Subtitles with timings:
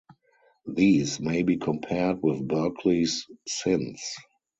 [0.65, 4.01] These may be compared with Berkeley's "Sins".